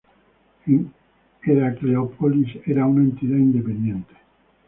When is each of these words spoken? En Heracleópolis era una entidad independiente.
En 0.65 0.91
Heracleópolis 1.43 2.59
era 2.65 2.87
una 2.87 3.03
entidad 3.03 3.37
independiente. 3.37 4.15